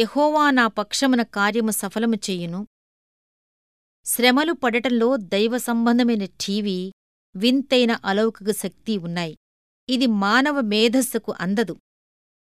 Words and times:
యెహోవా 0.00 0.50
నా 0.50 0.66
పక్షమున 0.66 1.22
కార్యము 1.22 1.70
సఫలము 1.70 2.14
చెయ్యును 2.14 2.66
శ్రమలు 4.06 4.52
పడటంలో 4.52 5.16
దైవ 5.16 5.58
సంబంధమైన 5.58 6.24
ఠీవి 6.24 6.92
వింతైన 7.36 7.92
అలౌకిక 8.04 8.50
శక్తి 8.50 8.98
ఉన్నాయి. 8.98 9.36
ఇది 9.88 10.06
మానవ 10.06 10.60
మేధస్సుకు 10.60 11.34
అందదు. 11.40 11.76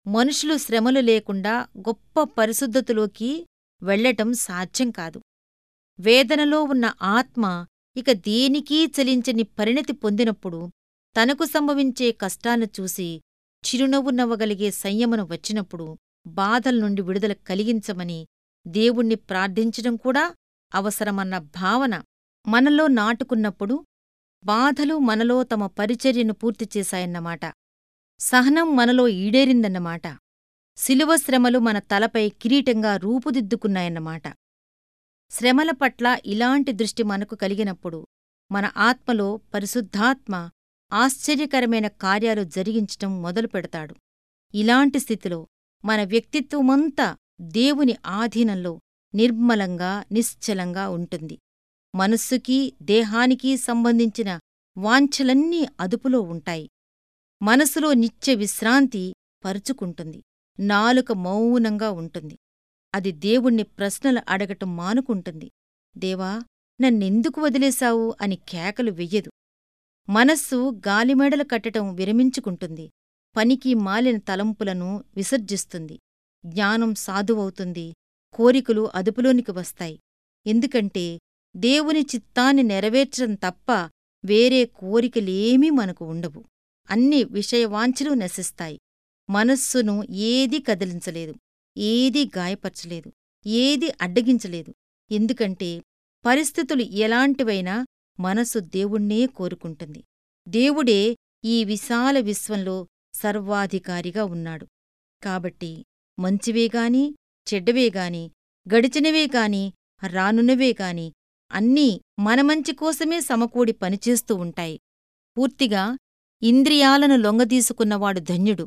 మనుషులు 0.06 0.56
శ్రమలు 0.56 1.00
లేకుండా 1.00 1.68
గొప్ప 1.78 2.22
పరిశుద్ధతలోకి 2.22 3.46
వెళ్ళటం 3.82 4.32
సాధ్యం 4.32 4.90
కాదు. 4.90 5.20
వేదనలో 6.00 6.62
ఉన్న 6.62 6.94
ఆత్మ 7.02 7.66
ఇక 7.96 8.12
దేనికీ 8.12 8.86
చలించని 8.86 9.42
పరిణతి 9.42 9.92
పొందినప్పుడు 9.92 10.70
తనకు 11.16 11.44
సంభవించే 11.44 12.12
కష్టాన్ని 12.12 12.66
చూసి 12.80 13.20
చిరునవ్వు 13.64 14.10
నవ్వగలిగే 14.10 14.70
సంయమనం 14.70 15.24
వచ్చినప్పుడు 15.24 15.86
బాధల 16.28 16.80
నుండి 16.80 17.02
విడుదల 17.02 17.32
కలిగించమని 17.32 18.26
దేవుణ్ణి 18.66 19.14
ప్రార్థించడం 19.14 19.96
కూడా 19.96 20.34
అవసరమన్న 20.74 21.38
భావన 21.38 22.02
మనలో 22.46 22.86
నాటుకున్నప్పుడు 22.86 23.86
బాధలు 24.44 24.98
మనలో 24.98 25.42
తమ 25.42 25.66
పరిచర్యను 25.66 26.32
పూర్తి 26.32 26.68
చేశాయన్నమాట. 26.76 27.40
సహనం 28.20 28.76
మనలో 28.76 29.08
ఈడేరిందన్నమాట. 29.08 30.18
శిలువ 30.76 31.16
శ్రమలు 31.16 31.58
మన 31.58 31.78
తలపై 31.78 32.28
కిరీటంగా 32.28 32.96
రూపుదిద్దుకున్నాయన్నమాట. 32.96 34.22
శ్రమల 35.30 35.70
పట్ల 35.70 36.18
ఇలాంటి 36.26 36.72
దృష్టి 36.72 37.02
మనకు 37.02 37.34
కలిగినప్పుడు 37.34 38.06
మన 38.52 38.70
ఆత్మలో 38.76 39.40
పరిశుద్ధాత్మ 39.54 40.50
ఆశ్చర్యకరమైన 40.92 41.86
కార్యాలు 41.88 42.44
జరిగించటం 42.44 43.22
మొదలుపెడతాడు. 43.22 43.94
ఇలాంటి 44.54 44.98
స్థితిలో 44.98 45.46
మన 45.84 46.04
వ్యక్తిత్వమంతా 46.04 47.16
దేవుని 47.40 47.96
ఆధీనంలో 48.06 48.80
నిర్మలంగా 49.14 50.04
నిశ్చలంగా 50.12 50.88
ఉంటుంది. 50.88 51.38
మనస్సుకీ 51.94 52.72
దేహానికీ 52.82 53.56
సంబంధించిన 53.56 54.40
వాంఛలన్నీ 54.78 55.66
అదుపులో 55.80 56.20
ఉంటాయి. 56.20 56.68
మనసులో 57.42 57.92
నిత్య 57.92 58.34
విశ్రాంతి 58.34 59.14
పరుచుకుంటుంది. 59.44 60.22
నాలుక 60.60 61.12
మౌనంగా 61.12 61.90
ఉంటుంది. 61.90 62.38
అది 62.94 63.12
దేవుణ్ణి 63.12 63.62
ప్రశ్నలు 63.62 64.20
అడగటం 64.28 64.76
మానుకుంటుంది. 64.76 65.50
దేవా 65.98 66.42
నన్నెందుకు 66.80 67.40
వదిలేశావు 67.40 68.14
అని 68.20 68.36
కేకలు 68.36 68.90
వెయ్యదు 68.90 69.30
మనస్సు 70.08 70.56
గాలిమేడలు 70.88 71.44
కట్టటం 71.44 71.94
విరమించుకుంటుంది. 71.94 72.90
పనికి 73.38 73.74
మాలిన 73.74 74.18
తలంపులను 74.18 75.04
విసర్జిస్తుంది. 75.16 75.98
జ్ఞానం 76.46 76.94
సాధువవుతుంది. 76.94 77.94
కోరికలు 78.32 78.90
అదుపులోనికి 78.94 79.50
వస్తాయి. 79.50 80.00
ఎందుకంటే 80.46 81.18
దేవుని 81.56 82.00
చిత్తాన్ని 82.00 82.62
నెరవేర్చడం 82.62 83.34
తప్ప 83.34 83.90
వేరే 84.24 84.64
కోరికలేమీ 84.64 85.70
మనకు 85.70 86.04
ఉండవు. 86.04 86.44
అన్ని 86.90 87.24
విషయవాంఛలు 87.24 88.14
నశిస్తాయి. 88.14 88.78
మనస్సును 89.30 90.06
ఏదీ 90.10 90.58
కదిలించలేదు. 90.58 91.34
ఏదీ 91.76 92.24
గాయపరచలేదు. 92.24 93.12
ఏదీ 93.46 93.90
అడ్డగించలేదు. 94.02 94.74
ఎందుకంటే 95.10 95.82
పరిస్థితులు 96.26 96.82
ఎలాంటివైనా 96.82 97.86
మనస్సు 98.20 98.58
దేవుణ్ణే 98.58 99.26
కోరుకుంటుంది. 99.26 100.04
దేవుడే 100.48 101.16
ఈ 101.44 101.64
విశాల 101.64 102.18
విశ్వంలో 102.18 102.86
సర్వాధికారిగా 103.22 104.24
ఉన్నాడు. 104.24 104.66
కాబట్టి 105.22 105.84
మంచివేగాని 106.18 107.14
చెడ్డవేగాని 107.48 108.30
గడిచినవేగాని 108.66 109.72
రానునవేగాని 110.06 111.12
అన్నీ 111.52 112.00
మన 112.18 112.42
మంచి 112.42 112.72
కోసమే 112.74 113.20
సమకూడి 113.20 113.72
పనిచేస్తూ 113.72 114.34
ఉంటాయి. 114.34 114.80
పూర్తిగా 115.38 115.96
ఇంద్రియాలను 116.42 117.16
లొంగదీసుకున్నవాడు 117.16 118.20
ధన్యుడు. 118.20 118.66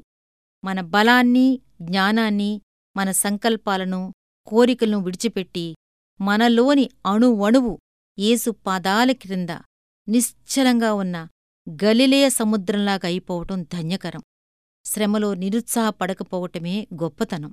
మన 0.63 0.81
బలాన్ని 0.81 1.47
జ్ఞానాన్ని 1.81 2.61
మన 2.97 3.11
సంకల్పాలను 3.11 4.01
కోరికలను 4.47 4.99
విడిచిపెట్టి 5.03 5.75
మనలోని 6.21 6.89
అణువణువు 7.05 7.73
ఏసు 8.19 8.51
పాదాల 8.51 9.11
క్రింద 9.11 9.51
నిశ్చలంగా 10.07 10.93
ఉన్న 10.93 11.17
గలిలేయ 11.83 12.29
సముద్రంలాగా 12.29 13.05
అయిపోవటం 13.05 13.63
ధన్యకరం. 13.63 14.21
శ్రమలో 14.91 15.33
నిరుత్సాహపడకపోవటమే 15.33 16.87
గొప్పతనం. 17.03 17.51